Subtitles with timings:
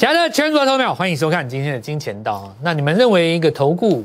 [0.00, 2.50] 亲爱的全国投票，欢迎收看今天的金钱道。
[2.62, 4.02] 那你们认为一个投顾，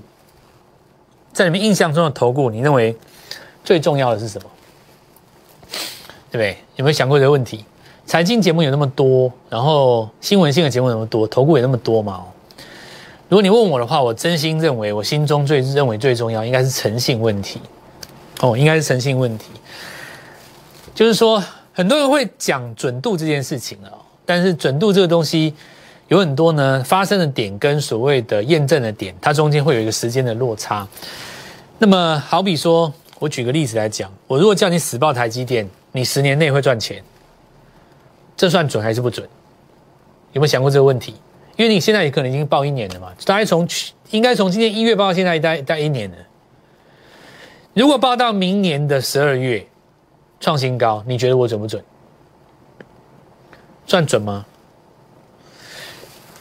[1.32, 2.94] 在你们印象中的投顾，你认为
[3.64, 4.50] 最重要的是什么？
[6.30, 6.58] 对不对？
[6.76, 7.64] 有没有想过这个问题？
[8.06, 12.26] 财经节目有那么多，然后新闻性的节目那么多，投顾也那么多嘛？
[13.30, 17.62] 如果你问我的话，我真心认为，我心中最认为最重要应该是诚信问题。
[18.42, 19.46] 哦，应该是诚信问题。
[20.94, 23.88] 就是说，很多人会讲准度这件事情啊，
[24.26, 25.54] 但是准度这个东西
[26.08, 30.88] 有很多呢，发生的点跟所谓的验证的点，它中间会有一个时间的落差。
[31.80, 37.04] 那么，好比说，我举个例子来讲，我如果叫你死报台积电，你十年内会赚钱，
[38.38, 39.28] 这算准还是不准？
[40.34, 41.16] 有没有想过这个问题？
[41.56, 46.18] 因为你现在也可能已经报一年了嘛，大概从去应该从今年一月报到现在，待待一年了。
[47.74, 49.66] 如果报到明年的十二月
[50.40, 51.84] 创新高，你觉得我准不准？
[53.88, 54.46] 算准吗？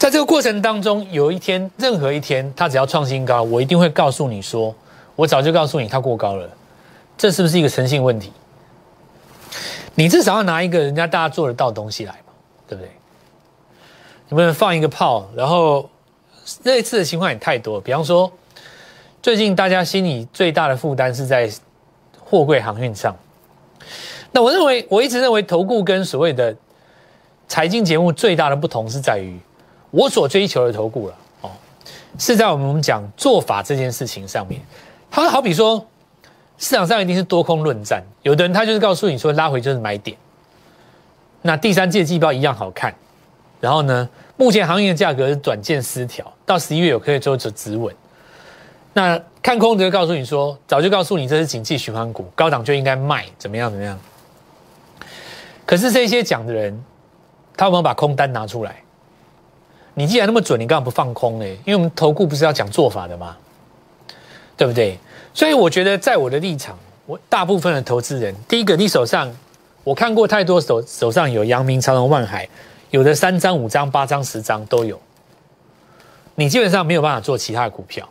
[0.05, 4.71] 在这个过程当中，有一天，任何一天，它只要创新高，我一定会告诉你说，
[5.15, 6.47] 我早就告诉你它过高了。
[7.17, 8.31] 这是不是一个诚信问题？
[9.95, 12.33] 你至少要拿一个人家大家做得到的东西来嘛，
[12.67, 12.91] 对不对？
[14.29, 15.89] 你不能放一个炮，然后
[16.61, 17.81] 类似的情况也太多。
[17.81, 18.31] 比方说，
[19.23, 21.49] 最近大家心里最大的负担是在
[22.23, 23.15] 货柜航运上。
[24.31, 26.55] 那我认为，我一直认为投顾跟所谓的
[27.47, 29.35] 财经节目最大的不同是在于，
[29.95, 31.51] 我所追求的投顾了哦，
[32.19, 34.59] 是在我们讲做法这件事情上面。
[35.09, 35.85] 它好比说，
[36.57, 40.17] 市场上一定是多空论战，有的人他就是告诉你说拉回就是买点。
[41.41, 42.93] 那第三届季报一样好看。
[43.61, 44.07] 然后呢？
[44.37, 47.95] 目前行业的价格是短见失调，到十一月有可以做止止稳。
[48.91, 53.97] 那看空的告诉你说，早就告诉你这是景气循环股，高档就应该卖，怎么样怎么样？
[55.65, 56.83] 可是这些讲的人，
[57.55, 58.75] 他有没有把空单拿出来？
[59.95, 61.45] 你既然那么准，你干嘛不放空呢？
[61.65, 63.35] 因为我们投顾不是要讲做法的吗？
[64.55, 64.97] 对不对？
[65.33, 69.29] 所以我觉得，在我的立场，我大部分的投资人，第一个，你手上
[69.83, 72.47] 我看过太多手手上有阳明、长荣、万海。
[72.91, 74.97] 有的三张、五张、八张、十张都有，
[76.35, 78.07] 你基本上没有办法做其他的股票。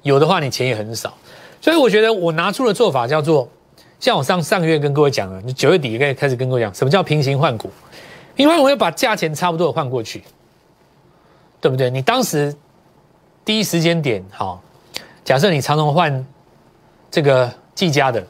[0.00, 1.12] 有的话，你钱也很少。
[1.60, 3.46] 所以我觉得我拿出的做法叫做，
[4.00, 7.70] 像我上上个月跟各位讲了，你九月底可以开始跟各位讲，什么叫平行换股？
[8.36, 10.22] 因为我要把价钱差不多的换过去，
[11.60, 11.90] 对不对？
[11.90, 12.54] 你当时
[13.44, 14.60] 第一时间点，好，
[15.24, 16.26] 假设你长荣换
[17.10, 18.20] 这个技嘉的，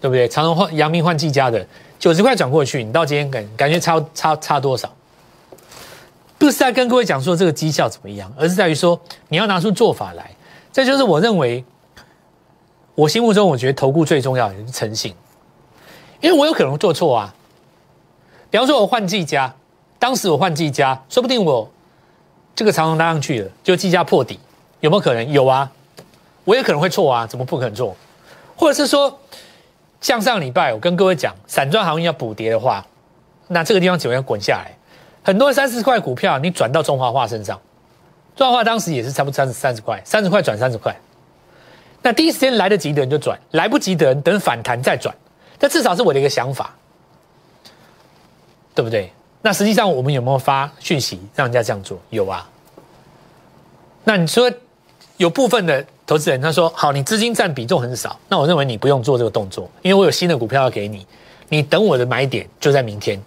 [0.00, 0.28] 对不对？
[0.28, 1.66] 长荣换阳明换技嘉的，
[1.98, 4.92] 九十块转过去，你到今天感感觉差差差多少？
[6.38, 10.30] 不是在跟各位讲说这个绩效怎么样，而是在于说你要拿出做法来。
[10.70, 11.64] 这就是我认为，
[12.94, 15.14] 我心目中我觉得投顾最重要的是诚信，
[16.20, 17.34] 因为我有可能做错啊。
[18.50, 19.54] 比方说我换季家，
[19.98, 21.66] 当时我换季家，说不定我
[22.56, 24.40] 这个长虹拉上去了，就季家破底，
[24.80, 25.30] 有没有可能？
[25.30, 25.70] 有啊，
[26.44, 27.94] 我也可能会错啊，怎么不可能做？
[28.56, 29.20] 或者是说，
[30.00, 32.84] 像上礼拜我跟各位讲，散装行业要补跌的话，
[33.48, 34.72] 那这个地方怎么样滚下来？
[35.22, 37.60] 很多三十块股票，你转到中华化身上，
[38.34, 40.96] 中华化当时也是差不多三十三十块，三十块转三十块。
[42.00, 45.14] 那第一时间来得及的人就转，来不及的人等反弹再转。
[45.58, 46.74] 这至少是我的一个想法，
[48.74, 49.12] 对不对？
[49.46, 51.96] 那实际上我们有没有发讯息让人家这样做？
[52.10, 52.44] 有啊。
[54.02, 54.50] 那你说
[55.18, 61.06] 有部分的投资人他说好，你资金占比重很少，那我认为你不用做这个动作，因为我有新的股票要给你，
[61.48, 63.22] 你等我的买点就在明天。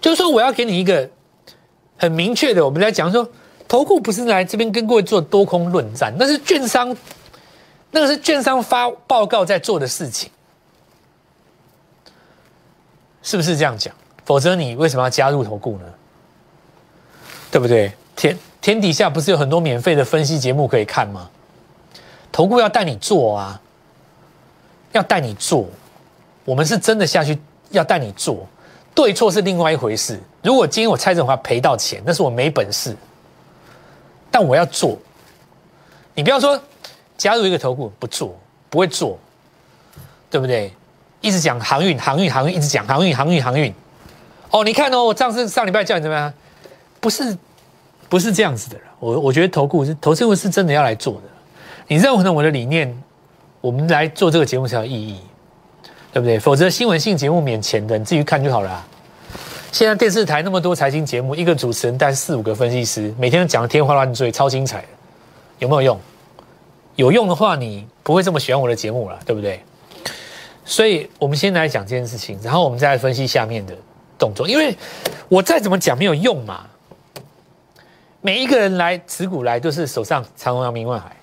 [0.00, 1.10] 就是说，我要给你一个
[1.96, 3.28] 很明确的，我们来讲说，
[3.66, 6.96] 投顾不是来这边跟各位做多空论战，那是券商，
[7.90, 10.30] 那个是券商发报告在做的事情，
[13.20, 13.92] 是不是这样讲？
[14.24, 15.84] 否则你为什么要加入投顾呢？
[17.50, 17.92] 对不对？
[18.14, 21.28] 天天底下不是有很多免费的分析节目可以看吗？
[22.30, 23.60] 投顾要带你做啊，
[24.92, 25.66] 要带你做，
[26.44, 27.38] 我们是真的下去
[27.70, 28.46] 要带你做。
[28.94, 30.20] 对错是另外一回事。
[30.42, 32.96] 如果今天我蔡振华赔到钱，那是我没本事。
[34.30, 34.98] 但我要做，
[36.14, 36.58] 你不要说
[37.18, 38.38] 加入一个投顾不做，
[38.70, 39.18] 不会做，
[40.30, 40.72] 对不对？
[41.20, 43.74] 一直讲航运，航运，航运，一直讲航运，航运，航运。
[44.52, 46.32] 哦，你看哦，我上次上礼拜叫你怎么样？
[47.00, 47.36] 不是，
[48.08, 48.76] 不是这样子的。
[49.00, 51.22] 我我觉得投顾是投资顾，是真的要来做的。
[51.88, 53.02] 你认同我的理念，
[53.60, 55.18] 我们来做这个节目才有意义。
[56.14, 56.38] 对不对？
[56.38, 58.86] 否则新闻性节目免钱的，你自己看就好了。
[59.72, 64.88] 现在电视台那么多财经节目，一个主持人带四五个分析师，每天讲的天花乱坠，超精彩的，
[65.60, 65.98] 有没有用？
[66.96, 69.62] 有用的话，你不会这么喜欢我的节目了，对不对？
[70.66, 73.74] 所以我们先来讲这件事情，然后我们再来分析下面的
[74.22, 74.46] 动作。
[74.46, 74.76] 因为
[75.28, 76.60] 我再怎么讲没有用嘛，
[78.20, 81.16] 每一个人来持股来都是手上长虹、阳明、万海，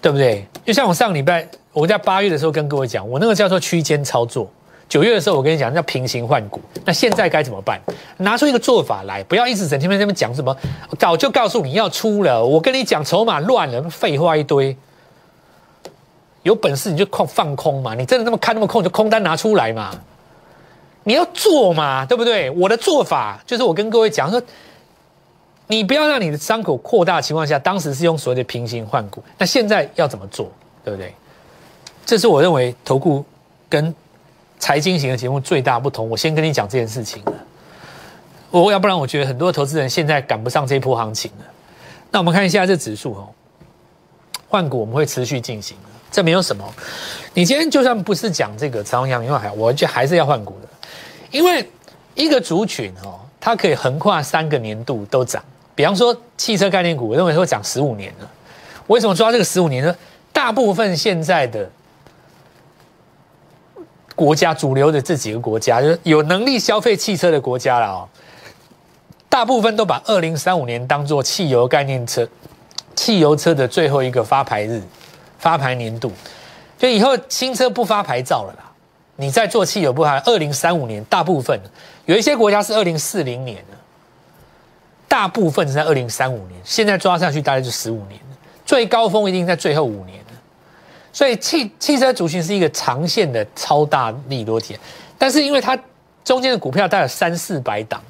[0.00, 0.46] 对不对？
[0.64, 4.48] 就像我上礼拜我在八月的时候跟各位讲，我那个叫做区间操作。
[4.88, 7.80] 九月的时候我跟你讲叫平行换股，那现在该怎么办？
[8.18, 10.54] 拿出一个做法来，不要一直整天在那边讲什么，
[10.98, 12.44] 早就告诉你要出了。
[12.44, 14.76] 我跟你讲筹码乱了，废话一堆。
[16.42, 19.92] 有本事你就空放空嘛，你真的那么看那么空，就空单拿出来嘛。
[21.04, 22.48] 你要做嘛，对不对？
[22.50, 24.40] 我的做法就是我跟各位讲说，
[25.66, 30.50] 你不要让你的伤口扩大的情况下，当时是用所谓的平行换股，那现在要怎么做，
[30.84, 31.14] 对不对？
[32.04, 33.24] 这是我认为投顾
[33.68, 33.94] 跟
[34.58, 36.08] 财经型的节目最大不同。
[36.10, 37.22] 我先跟你讲这件事情，
[38.50, 41.44] 我要不然我觉得很多投资人现在赶不上这一波行情了。
[42.10, 43.28] 那我们看一下这指数哦，
[44.48, 45.76] 换股我们会持续进行，
[46.10, 46.64] 这没有什么。
[47.34, 50.68] 你今天就算不是讲这个长虹、阳明、海，我就还是要换股的。
[51.32, 51.68] 因为
[52.14, 55.42] 一个族群哦，它可以横跨三个年度都涨。
[55.74, 58.30] 比方说汽车概念股，我认为会涨十五年了。
[58.86, 59.96] 为什么抓这个十五年呢？
[60.32, 61.68] 大部分现在的
[64.14, 68.08] 国家主流的这几个国家，就是有能力消费汽车的国家了哦。
[69.28, 72.28] 大部分都把二零三五年当做汽油概念车、
[72.94, 74.82] 汽油车的最后一个发牌日、
[75.38, 76.12] 发牌年度，
[76.78, 78.71] 就以后新车不发牌照了啦。
[79.22, 80.18] 你在做汽油不还？
[80.22, 81.56] 二零三五年，大部分
[82.06, 83.76] 有一些国家是二零四零年的，
[85.06, 86.60] 大部分是在二零三五年。
[86.64, 88.18] 现在抓上去大概就十五年
[88.66, 90.18] 最高峰一定在最后五年
[91.12, 94.76] 所以汽汽车族群是一个长线的超大利多体，
[95.16, 95.78] 但是因为它
[96.24, 98.02] 中间的股票大概三四百档，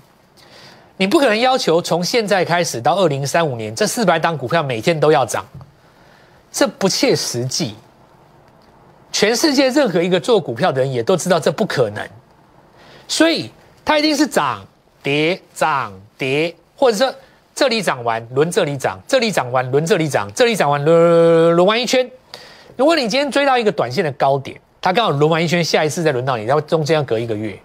[0.97, 5.45] 你不可能要求从现在开始到二零三五年这四百档股票每天都要涨，
[6.51, 7.75] 这不切实际。
[9.13, 12.05] 全世界任何一个做股票的人也都知道这不可能，
[13.07, 13.53] 所以
[13.85, 14.67] 它一定是涨
[15.03, 17.15] 跌涨跌，或者说
[17.55, 22.11] 这里涨完轮这里涨，这里涨完轮这里涨，这里涨完轮轮完一圈。
[22.77, 27.57] 如果你今天追到一个短线的高点，它刚好轮完一圈，下一次再轮到你，然后中间要隔一个月。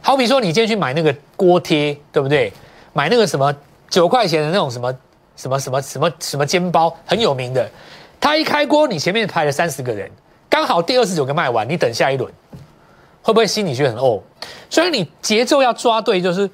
[0.00, 2.52] 好比说你今天去买那个锅贴，对不对？
[2.92, 3.54] 买那个什么
[3.88, 4.92] 九块钱的那种什么
[5.36, 7.70] 什么什么什么什么煎包，很有名的。
[8.18, 10.10] 它一开锅，你前面排了三十个人。
[10.48, 12.32] 刚好第二十九个卖完，你等下一轮，
[13.22, 14.22] 会不会心里觉得很哦？
[14.70, 16.48] 所以你节奏要抓对，就是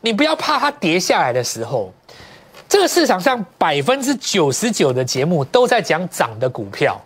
[0.00, 1.92] 你不要怕它跌下来的时候。
[2.66, 7.00] 这个市场上百分之九十九的节目都在讲涨的股票，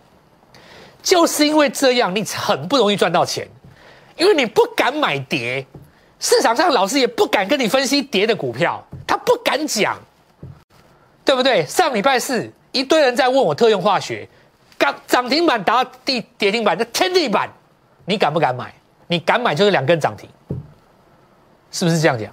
[1.03, 3.47] 就是因为这样，你很不容易赚到钱，
[4.17, 5.65] 因为你不敢买跌。
[6.19, 9.97] 市场上老师也不敢跟你分析跌的股票，他不敢讲，
[11.23, 11.65] 对不对？
[11.65, 14.27] 上礼拜四一堆人在问我特用化学。
[14.79, 17.49] 涨涨停板打到地跌停板，那天地板，
[18.05, 18.73] 你敢不敢买？
[19.07, 20.29] 你敢买就是两根涨停，
[21.71, 22.31] 是不是这样讲？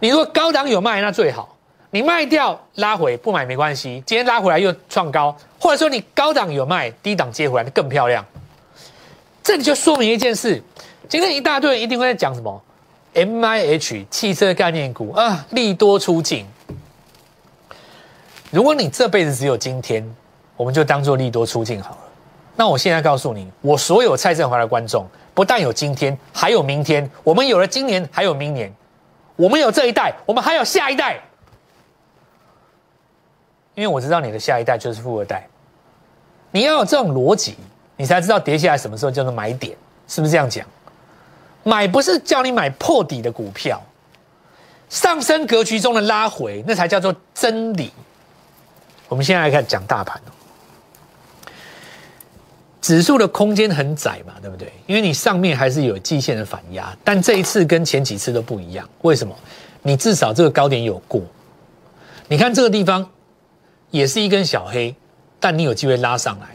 [0.00, 1.56] 你如果高档有卖，那最好；
[1.90, 4.02] 你卖掉拉回不买没关系。
[4.04, 8.24] 今天拉回来又创高，或者说你高档有卖，低档接回来更漂亮。
[9.42, 10.62] 这里就说明一件事：
[11.08, 12.62] 今天一大堆人一定会在讲什么
[13.14, 16.46] M I H 汽车概念股啊，利多出尽。
[18.50, 20.14] 如果你这辈子只有今天。
[20.58, 21.98] 我们就当做利多出境好了。
[22.54, 27.08] 那我现在告诉你，我所有蔡振华的观众，不但有今天，还有明天。
[27.22, 28.70] 我们有了今年，还有明年。
[29.36, 31.20] 我们有这一代，我们还有下一代。
[33.74, 35.46] 因为我知道你的下一代就是富二代。
[36.50, 37.56] 你要有这种逻辑，
[37.96, 39.76] 你才知道跌下来什么时候叫做买点，
[40.08, 40.66] 是不是这样讲？
[41.62, 43.80] 买不是叫你买破底的股票，
[44.88, 47.92] 上升格局中的拉回，那才叫做真理。
[49.08, 50.20] 我们现在来看讲大盘。
[52.88, 54.72] 指数的空间很窄嘛，对不对？
[54.86, 58.88] 因为你上面还是有季线的反压，但这一次跟前几次都不一样。
[59.02, 59.36] 为什么？
[59.82, 61.20] 你至少这个高点有过。
[62.28, 63.06] 你看这个地方
[63.90, 64.94] 也是一根小黑，
[65.38, 66.46] 但你有机会拉上来。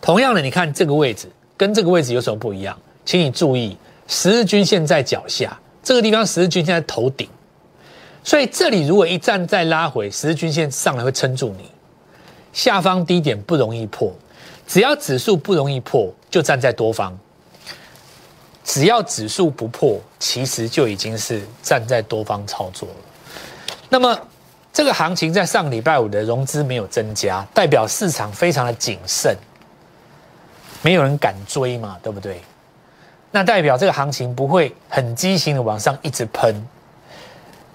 [0.00, 2.74] 同样的，你看这个位置跟这个位置有什么不一样？
[3.04, 3.76] 请你注意，
[4.08, 7.28] 十日均线在脚下，这个地方十日均线在头顶，
[8.24, 11.66] 所以这里如果一站再拉回，十日均线上来会撑住你，
[12.54, 14.10] 下方低点不容易破。
[14.72, 17.12] 只要指数不容易破，就站在多方；
[18.64, 22.94] 只要指数不破，其实就已经是站在多方操作了。
[23.90, 24.18] 那么，
[24.72, 29.36] 这个行情在上礼拜五的融资没有增加，代表市场非常的谨慎，
[30.80, 32.40] 没有人敢追嘛，对不对？
[33.30, 36.66] 那代表这个行情不会很畸形的往上一直喷。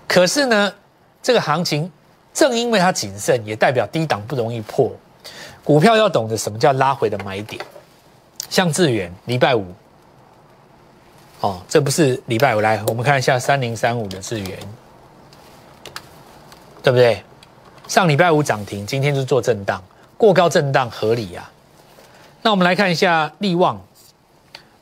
[0.08, 0.74] 可是呢，
[1.22, 1.92] 这个行情
[2.34, 4.92] 正因为它谨慎，也代表低档不容易破。
[5.68, 7.62] 股票要懂得什么叫拉回的买点，
[8.50, 9.66] 像智远礼拜五，
[11.42, 14.58] 哦，这不是礼拜五来，我们看一下三零三五的智远，
[16.82, 17.22] 对不对？
[17.86, 19.84] 上礼拜五涨停，今天就做震荡，
[20.16, 21.52] 过高震荡合理啊。
[22.42, 23.78] 那我们来看一下利旺，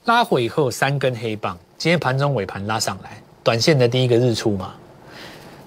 [0.03, 4.75] 拉回以后三根黑棒，今天盘中尾盘拉上来，短线的第一个日出嘛。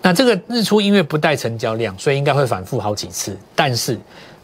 [0.00, 3.36] 那这个日出因为不带成交量，所以应该会反复好几次。
[3.56, 3.98] 但是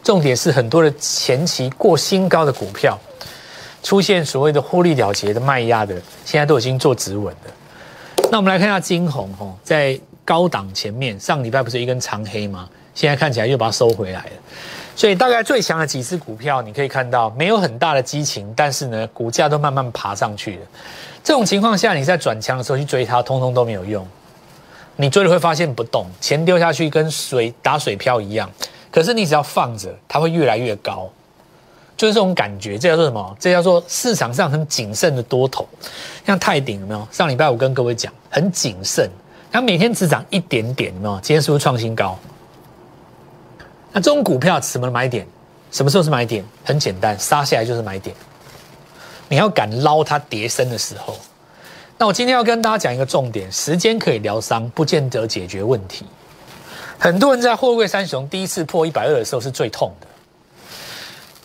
[0.05, 2.95] 重点是很多的前期过新高的股票，
[3.81, 7.51] 出现所谓的获利了结的卖压的，现在都已经做止稳了。
[8.29, 12.69] 那我们来看一下金红哦，在高档前面，上礼拜不是一根长黑吗？
[12.93, 14.31] 现在看起来又把它收回来了。
[14.95, 20.61] 所以大概最强的几只股票，你可以看到没有很大的激情，但是呢，股价都慢慢爬上去了。
[21.23, 24.07] 这种情况下，你在转强的时候去追它，通通都没有用。
[24.97, 28.47] 你追了会发现不动，钱丢下去跟水打水漂一样。
[28.95, 31.09] 可是你只要放着，它会越来越高，
[31.97, 32.77] 就是这种感觉。
[32.77, 33.35] 这叫做什么？
[33.37, 35.67] 这叫做市场上很谨慎的多头。
[36.25, 37.05] 像泰鼎有没有？
[37.11, 39.09] 上礼拜我跟各位讲，很谨慎，
[39.51, 41.19] 它每天只涨一点点，有没有？
[41.19, 42.17] 今天是不是创新高？
[43.91, 45.27] 那这种股票什么买点？
[45.71, 46.41] 什么时候是买点？
[46.63, 48.15] 很简单，杀下来就是买点。
[49.27, 51.17] 你要敢捞它跌升的时候。
[51.97, 56.05] 那我今天要跟大家讲一个重点：时间可以疗伤，不见得解决问题。
[56.99, 60.07] 很多人在货柜三雄第一次破一百二的时候是最痛的，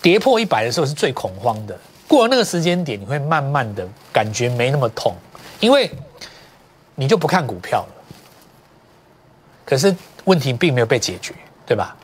[0.01, 1.77] 跌破一百的时候是最恐慌的。
[2.09, 5.15] 过了那个时间点，你会慢慢的感觉没那么痛，
[5.61, 5.91] 因为
[6.95, 7.95] 你就不看股票了。
[9.65, 11.33] 可是问题并没有被解决，
[11.65, 11.97] 对吧？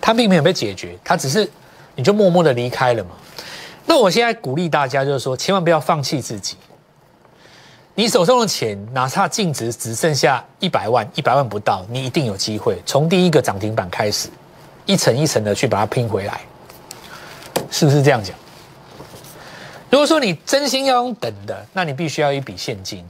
[0.00, 1.48] 它并没有被解决，它只是
[1.94, 3.10] 你就默默的离开了嘛。
[3.86, 6.56] 那我现在鼓励大家，就是说，千万不要放弃自己。
[7.98, 14.28] 你手中的钱，哪怕净值只剩下一百万，一百万不到，你一定有机会从第一个涨停板开始，
[14.86, 16.40] 一层一层的去把它拼回来，
[17.72, 18.36] 是不是这样讲？
[19.90, 23.04] 如果说你真心要用等的，那你必须要一笔现金。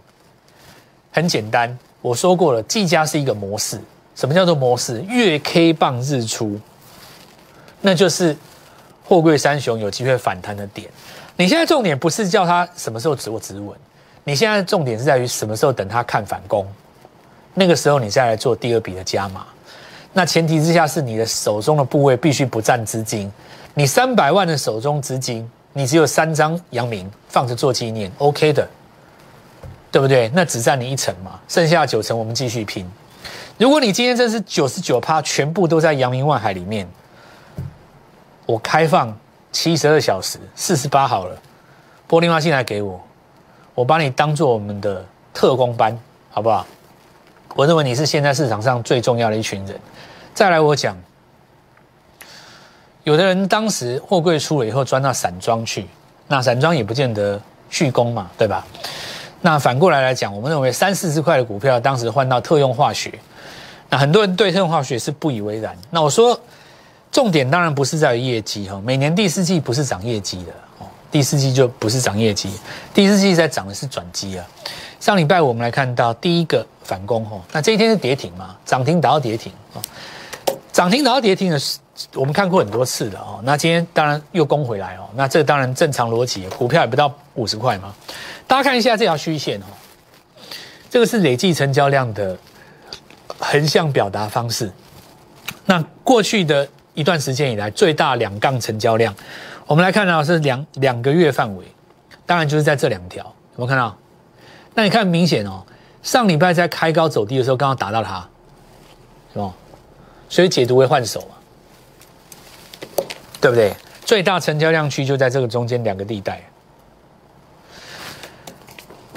[1.12, 3.78] 很简单，我说过了，计价是一个模式。
[4.14, 5.02] 什么叫做模式？
[5.02, 6.59] 月 K 棒日出，
[7.83, 8.35] 那就是
[9.04, 10.88] 货柜三雄有机会反弹的点。
[11.37, 13.76] 你现在重点不是叫它什么时候止我止稳。
[14.29, 16.67] 你现在的重点是在于什么时候等它看反攻，
[17.55, 19.47] 那个时候你再来做第二笔的加码。
[20.13, 23.33] 那前提之下是你的手中的部位必须不占资金。
[23.73, 28.69] 你三百万的手中资金，你只有三张阳明放着做纪念，OK 的，
[29.91, 30.31] 对不对？
[30.35, 32.87] 那只占你一成嘛，剩下九成我们继续拼。
[33.57, 36.87] 如果你今天这是九十九趴，全部都在阳明万海里面，
[38.45, 39.19] 我开放
[39.53, 41.35] 七十二小时，四十八好了，
[42.07, 43.01] 玻璃花进来给我。
[43.79, 45.97] 我把你当做我们的特工班，
[46.31, 46.67] 好不好？
[47.55, 49.81] 我认为你是现在市场上最重要的一群人。
[50.35, 50.97] 再来，我讲，
[53.05, 55.87] 有的人当时货柜出了以后，钻到散装去，
[56.27, 58.67] 那散装也不见得续工嘛，对吧？
[59.43, 63.17] 那反过来来讲，我们认为三四十块的股票，当时换到特用化学，
[63.89, 65.77] 那很多人对特用化学是不以为然。
[65.89, 66.37] 那我说，
[67.13, 70.53] 重点当然不是在于业绩哈，每年第四季不是涨业绩的。
[71.11, 72.50] 第四季就不是涨业绩，
[72.93, 74.45] 第四季在涨的是转机啊。
[75.00, 78.57] 上礼拜我们来看到第一个反攻哦，那这一天是跌停嘛？
[78.65, 79.81] 涨停打到跌停啊，
[80.73, 81.79] 涨停打到跌停的是
[82.15, 83.41] 我们看过很多次的哦。
[83.45, 87.95] 那今天当然又攻回来哦，那这当然正常逻辑，股票也不到五十块嘛。
[88.47, 89.67] 大家看一下这条虚线哦，
[90.91, 92.37] 这个是累计成交量的
[93.38, 94.71] 横向表达方式。
[95.65, 99.15] 那过去的一段时间以来，最大两杠成交量。
[99.69, 101.65] 我们来看到是两两个月范围，
[102.25, 103.95] 当然就是在这两条，有没有看到？
[104.75, 105.63] 那你看明显哦，
[106.03, 108.27] 上礼拜在开高走低的时候，刚刚打到它，
[109.33, 109.53] 是吧？
[110.31, 111.35] 所以解读为换手嘛，
[113.43, 113.77] 对不对？
[114.07, 116.43] 最大成交量区就在这个中间两个地带。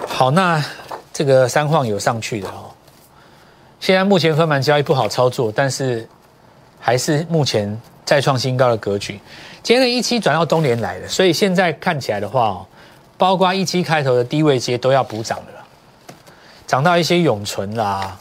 [0.06, 0.62] 好，那
[1.14, 2.70] 这个三晃有上去的哦。
[3.80, 6.06] 现在目前分盘交易不好操作，但是
[6.78, 9.20] 还是目前再创新高的格局。
[9.64, 12.66] 今天的一期转到东联来了，所以现在看起来的话哦，
[13.18, 15.66] 包括一期开头的低位阶都要补涨了，
[16.66, 18.18] 涨到一些永存啦，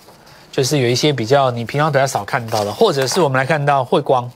[0.52, 4.30] 就是有一些比较你平常比较少看到的，或者是我们来看到汇光，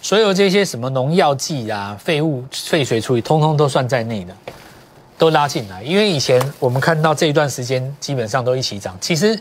[0.00, 4.32] 所有这些什么农药剂啊、废物废水处理，通通都算在内的，
[5.18, 5.82] 都拉进来。
[5.82, 8.96] 因为以前我们看到这一段时间基本上都一起涨。
[9.00, 9.36] 其实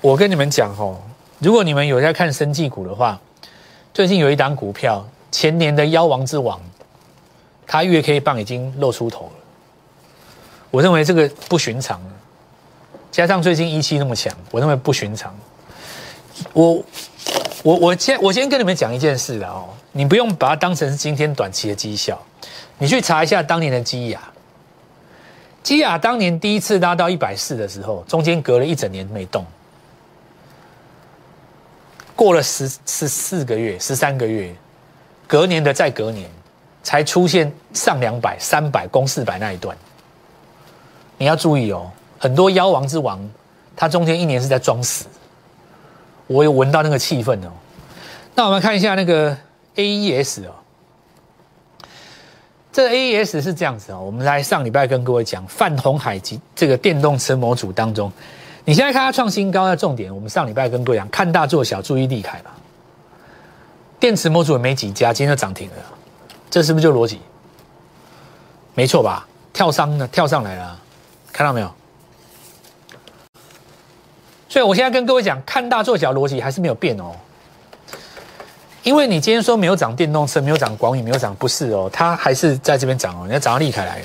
[0.00, 0.98] 我跟你们讲哦，
[1.38, 3.20] 如果你们有在看生技股的话，
[3.96, 5.02] 最近有一档股票。
[5.32, 6.60] 前年的妖王之王，
[7.66, 9.32] 它月 K 棒已经露出头了。
[10.70, 11.98] 我认为这个不寻常，
[13.10, 15.34] 加上最近一期那么强，我认为不寻常。
[16.52, 16.84] 我
[17.62, 22.22] 我我先我先跟你们讲一件事了哦，你不用把它当成是今天短期的绩效，
[22.76, 24.20] 你去查一下当年的基亚。
[25.62, 29.42] 基亚当年第一次拉到一百四的时候，中间隔了一整年没动，
[32.16, 34.52] 过了十十四个月、十三个月，
[35.28, 36.28] 隔年的再隔年，
[36.82, 39.76] 才出现上两百、三百、攻四百那一段。
[41.18, 43.20] 你要注意哦，很多妖王之王，
[43.76, 45.04] 他中间一年是在装死。
[46.26, 47.52] 我有闻到那个气氛哦。
[48.34, 49.36] 那我们看一下那个
[49.76, 50.54] AES 哦，
[52.72, 54.00] 这 AES 是这样子哦。
[54.00, 58.10] 我们来上礼拜跟各位讲泛红海及这个电动车模组当中。
[58.68, 62.50] 你现在看它创新高的重点，我们上礼拜跟各位讲，看大做小，注意利凯吧。
[64.00, 65.76] 电池模组也没几家，今天就涨停了，
[66.50, 67.20] 这是不是就逻辑？
[68.74, 69.24] 没错吧？
[69.52, 70.80] 跳上呢，跳上来了，
[71.32, 71.72] 看到没有？
[74.48, 77.12] 所以我现在跟各位讲，看大做小逻辑还是没有变哦。
[78.82, 83.26] 因为你今天说没有涨电动车，没有涨广宇，没有涨，不是哦，它还是在这边涨哦。
[83.28, 84.04] 你要涨到利凯来了，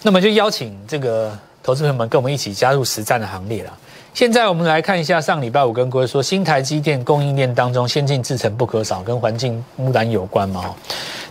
[0.00, 1.38] 那么就邀请这个。
[1.62, 3.72] 投资朋友们，跟我们一起加入实战的行列了。
[4.12, 10.74] 现在我们来看一下上礼拜五跟各位说，新台积电供应链当中，先进制程不可少，跟环境污染有关嘛？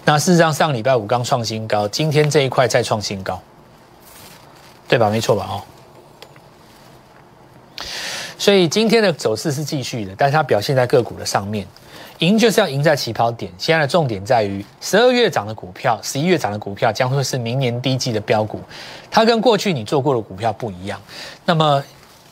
[0.05, 3.39] 那事实上上礼拜五刚创新高，今天这一块再创新高，
[4.87, 5.09] 对吧？
[5.09, 5.47] 没错吧？
[5.49, 5.61] 哦，
[8.37, 11.67] 所以今天的走势是继续的，但是它表现在个股的上面。
[12.21, 13.51] 赢就是要赢在起跑点。
[13.57, 18.61] 现在的重点在于，十二月涨的股票，十一月涨的股票将会是明年第一季的标股。
[19.09, 21.01] 它跟过去你做过的股票不一样。
[21.45, 21.83] 那么，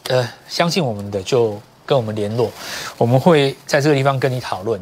[0.07, 2.51] 呃，相信我们的就跟我们联络，
[2.99, 4.79] 我们会在这个地方跟你讨论。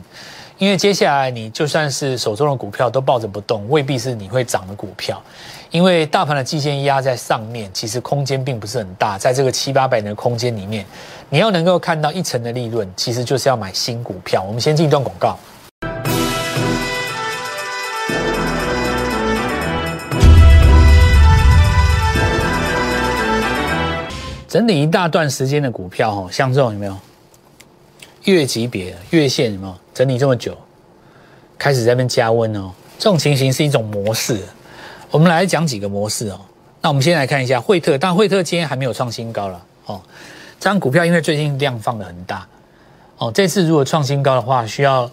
[0.60, 5.22] 因为接下来你就算是手中的股票都抱着不动，未必是你会涨的股票。
[5.70, 10.84] 因为大盘的季线压在上面，其实空间并不是很大，在这个七八百年的空间里面，
[11.30, 14.44] 你要能够看到一成的利润，其实就是要买新股票。
[14.48, 15.38] 我们先进一段广告，
[24.48, 26.98] 整理一大段时间的股票，哦，像这种有没有
[28.24, 30.56] 月级别、月线有没有整理这么久，
[31.58, 34.40] 开始在那边加温哦，这种情形是一种模式。
[35.10, 36.40] 我们来讲几个模式哦。
[36.82, 40.00] 那我们先来看一下惠特，但惠特今天还没有创新高了哦。
[40.60, 42.48] 这张股票因为最近量放的很大
[43.18, 45.10] 哦，这次如果创新高的话，需要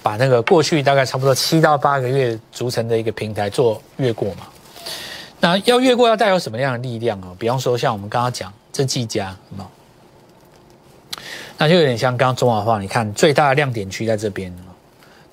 [0.00, 4.46] 把那个过去大概差不多七到八个月组成的一个平台做越过嘛。
[5.40, 7.34] 那要越过要带有什么样的力量哦？
[7.36, 9.64] 比方说像我们刚刚讲这技嘉，有
[11.58, 14.56] 那就有点像刚刚中华化，你看最大的亮点区在这边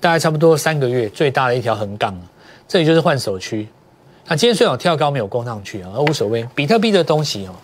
[0.00, 2.14] 大概差不多三个月最大的一条横杠。
[2.68, 3.68] 这里就是换手区，
[4.26, 6.44] 那今天虽然有跳高没有攻上去啊，而无所谓。
[6.52, 7.54] 比特币的东西哦，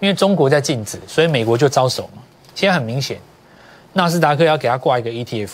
[0.00, 2.22] 因为中国在禁止，所以美国就招手嘛。
[2.54, 3.20] 现在很明显，
[3.92, 5.50] 纳斯达克要给他挂一个 ETF，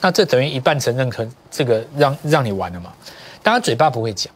[0.00, 2.92] 那这等于一半承认可这个让让你玩了嘛。
[3.42, 4.32] 当然嘴巴不会讲，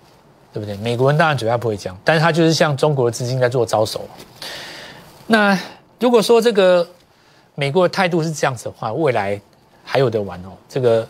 [0.53, 0.77] 对不对？
[0.79, 4.05] 美国人当然嘴巴不会讲，但是他就是像中国的资金在做招手。
[5.29, 5.57] 那
[6.01, 6.87] 如果说这个
[7.57, 9.41] 美国的态度是这样子的话，未来
[9.83, 11.07] 还有的玩哦，这个。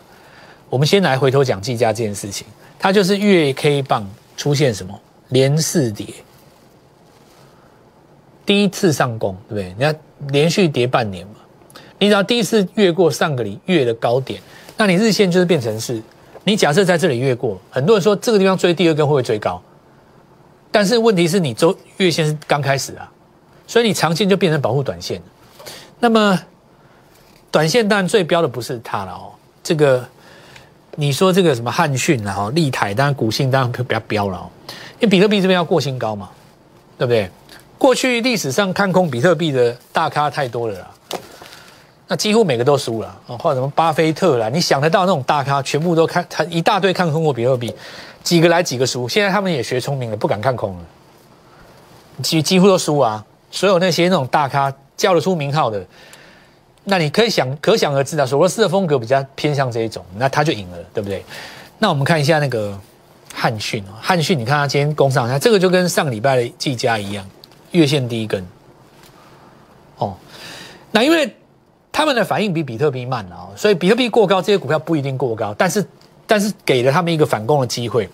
[0.69, 2.45] 我们先来回头讲计价这件事情，
[2.77, 4.05] 它就是月 K 棒
[4.35, 6.05] 出现什么连四跌，
[8.45, 9.73] 第一次上攻，对不对？
[9.77, 9.93] 你要
[10.27, 11.35] 连续跌半年嘛，
[11.97, 14.41] 你只要第一次越过上个里月的高点，
[14.75, 16.03] 那你日线就是变成是，
[16.43, 19.63] 你假设在这里越过，很多人说这个地方追第二根会不会追高？
[20.69, 23.09] 但是问题是你周月线是刚开始啊，
[23.65, 25.21] 所以你长线就变成保护短线
[25.99, 26.39] 那么
[27.51, 29.31] 短线当然最标的不是它了哦，
[29.63, 30.07] 这个。
[30.99, 34.49] 你说这个什么汉讯然后立台，当然股性当然比较标了哦，
[34.99, 36.27] 因为比特币这边要过新高嘛，
[36.97, 37.29] 对不对？
[37.77, 40.87] 过去历史上看空比特币的大咖太多了啦，
[42.07, 47.71] 那几乎每个都输了啊，或者什么巴菲特啦，你想得到那种大咖，全部都看他一大堆看空过比特币，
[48.23, 50.85] 几个来几个输，现在他们也学聪明了，不敢看空了，
[52.23, 55.85] 几几乎都输啊，所有那些那种大咖叫得出名号的。
[56.89, 61.23] 那你可以想，可想而知啊，索罗斯的风格比较偏向这一种，那他就赢了，对不对？
[61.79, 62.79] 那我们看一下那个
[63.33, 67.29] 汉逊啊，汉逊，你看它今天攻上，它这个就跟上礼拜的技嘉一样，
[67.71, 68.41] 月线第一根。
[69.97, 70.15] 哦，
[70.91, 71.35] 那因为
[71.91, 75.85] 他们的反应比比特币慢啊，所以比特币过高，这些股票不一定过高，但是
[76.25, 78.07] 但是给了他们一个反攻的机会。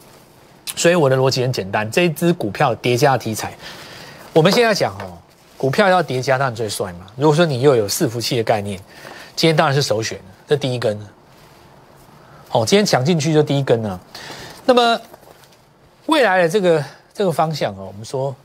[0.75, 3.55] 所以我的逻辑很简单，这一支股票叠加题材，
[4.33, 5.19] 我们现在讲哦。
[5.63, 7.05] 股票要叠加当然最帅嘛。
[7.15, 8.77] 如果说你又有伺服器的概念，
[9.33, 10.99] 今天当然是首选这第一根。
[12.51, 13.97] 哦，今天抢进去就第一根了。
[14.65, 14.99] 那么
[16.07, 18.35] 未来的这个这个方向哦，我们说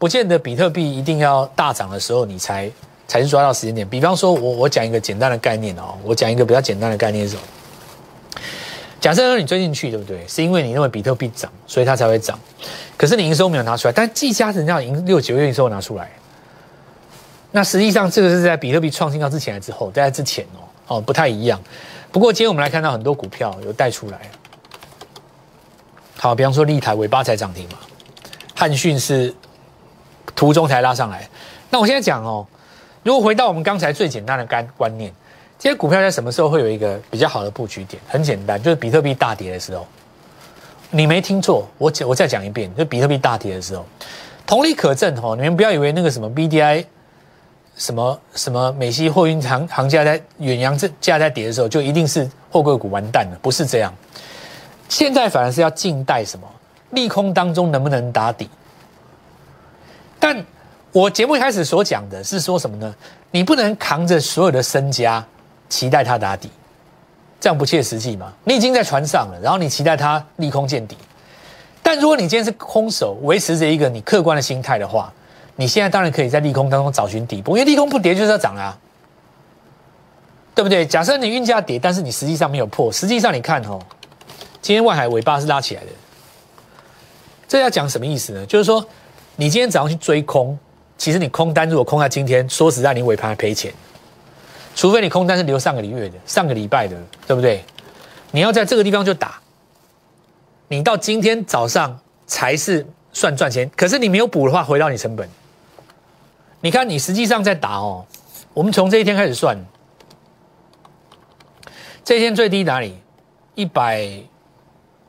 [0.00, 2.68] 不见得比特币一定要大涨的时候你才
[3.06, 3.88] 才是抓到时间点。
[3.88, 7.42] 比方说我我讲一个简单的概念哦，我讲一个比较简单的概念是什么？
[9.00, 10.26] 假设说你追进去对不对？
[10.26, 12.36] 是因为你认为比特币涨，所以它才会涨。
[12.96, 16.10] 可是你营收没有拿出来，但技嘉人家营六九月营收拿出来。
[17.56, 19.88] 那实际上这个是在比特币创新高之前还之后？
[19.92, 21.60] 在之前哦，哦不太一样。
[22.10, 24.22] 不过今天我们来看到很多股票有带出来。
[26.18, 27.78] 好，比方说立台尾巴才涨停嘛，
[28.56, 29.32] 汉讯是
[30.34, 31.28] 途中才拉上来。
[31.70, 32.44] 那我现在讲哦，
[33.04, 35.12] 如果回到我们刚才最简单的干观念，
[35.56, 38.02] 这些股票在什么时候会有一个比较好的布局点？
[38.08, 39.86] 很简单，就是比特币大跌的时候。
[40.90, 43.86] 你没听错，我讲我再讲一遍，就比特币大跌的时候，
[44.44, 45.36] 同理可证哦。
[45.36, 46.84] 你们不要以为那个什么 BDI
[47.76, 53.92] 什么什么美西货运行行价在远洋这价在跌的时候，就一定是货柜股完蛋了，不是这样。
[54.88, 56.46] 现在反而是要静待什么
[56.90, 58.48] 利空当中能不能打底。
[60.20, 60.44] 但
[60.92, 62.94] 我节目一开始所讲的是说什么呢？
[63.30, 65.24] 你不能扛着所有的身家
[65.68, 66.50] 期待它打底。
[67.40, 68.32] 这样不切实际吗？
[68.44, 70.96] 你已经在船上了，然后你期待它利空见底，
[71.82, 75.12] 但如果你今天是空手，维持着一个你客观的心态的话，
[75.56, 78.76] 你现在当然可以在利空当中找寻底部，因为利空不跌就是要涨啊，
[80.54, 80.84] 对不对？
[80.86, 83.80] 假设你运价跌，但是你实际上没有破，实际上你看哦，
[84.60, 85.88] 今天外海尾巴是拉起来的，
[87.46, 88.44] 这要讲什么意思呢？
[88.46, 88.84] 就是说
[89.36, 90.58] 你今天早上去追空，
[90.98, 93.72] 其实你空单如果空在今天，说实在，你尾盘还赔钱。
[94.76, 96.96] 除非你空单是留上个礼月的、上个礼拜的，
[97.28, 97.64] 对不对？
[98.32, 99.40] 你要在这个地方就打，
[100.66, 103.70] 你到今天早上才是算赚钱。
[103.76, 105.28] 可是你没有补的话，回到你成本。
[106.64, 108.06] 你看，你实际上在打哦。
[108.54, 109.54] 我们从这一天开始算，
[112.02, 112.98] 这一天最低哪里？
[113.54, 114.08] 一百，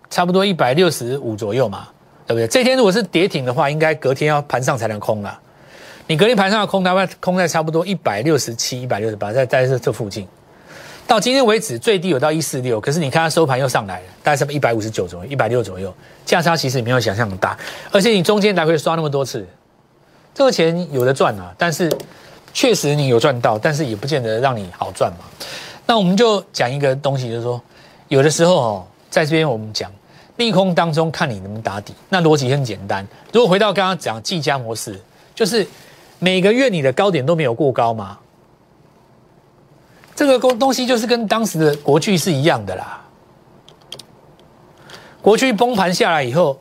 [0.09, 1.87] 差不多一百六十五左右嘛，
[2.27, 2.45] 对不对？
[2.45, 5.39] 这天如果是跌停的话，应该隔天要盘上才能空了。
[6.07, 10.27] 你隔天盘上要空大概空在差不多一百六十七、一百六十八，在在这这附近。
[11.07, 17.57] 到今天为止最低有到一四六，可是你看它收盘又上来了，大概是一百五十九左右、一百六左右，价差其实没有想象的大。
[17.93, 19.47] 而且你中间来回刷那么多次，
[20.35, 21.91] 这个钱有的赚啊，但是
[22.53, 25.25] 确实你有赚到，但是也不见得让你好赚嘛。
[25.87, 27.59] 那我们就讲一个东西，就是说
[28.09, 29.91] 有的时候哦，在这边我们讲
[30.35, 33.03] 利空当中看你能不能打底，那逻辑很简单。
[33.33, 35.01] 如果回到刚刚讲计价模式，
[35.33, 35.65] 就是。
[36.17, 38.17] 每个月你的高点都没有过高嘛？
[40.15, 43.01] 这个东东西就是跟当时的国巨是一样的啦。
[45.21, 46.57] 国巨崩盘下来以后，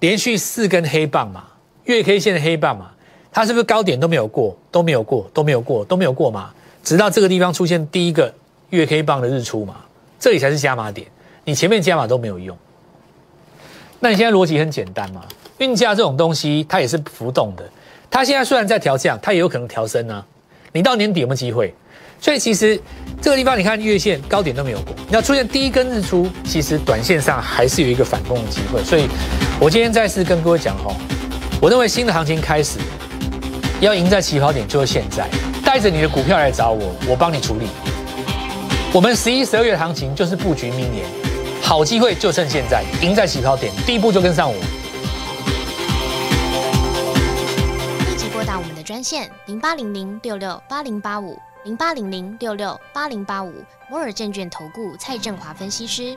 [0.00, 1.44] 连续四根黑棒嘛，
[1.90, 2.90] 月 K 线的黑棒嘛，
[3.32, 6.50] 它是不是高点都没有过，都没有过，都没有过，都没有过嘛？
[6.82, 8.32] 直到这个地方出现第一个
[8.70, 9.76] 月 K 棒的日出嘛，
[10.18, 11.06] 这里才是加码点，
[11.44, 12.56] 你前面加码都没有用。
[13.98, 15.22] 那你现在逻辑很简单嘛？
[15.58, 17.64] 运价这种东西它也是浮动的。
[18.10, 20.24] 它现在虽然在调降，它也有可能调升呢。
[20.72, 21.74] 你到年底有没有机会？
[22.18, 22.80] 所以其实
[23.20, 28.82] 这个地方，你看月线高点都没有过，你要出现第一根日出，其实短线上还是有一个反攻的机会。
[28.84, 29.06] 所以
[29.60, 30.94] 我今天再次跟各位讲哦，
[31.62, 32.78] 我认为新的行情开始
[33.82, 35.28] 要赢在起跑点，就是现在。
[35.62, 37.68] 带着你的股票来找我，我帮你处理。
[38.94, 41.04] 我们十一、十二月的行情就是布局明年，
[41.62, 44.54] 好机会就趁现在，赢在起跑点，第一步就跟上我。
[48.08, 53.52] 立即拨打我们的专线零八零零六六八零八五零八零零六六八零八五
[53.90, 56.16] 摩尔证券投顾蔡振华分析师。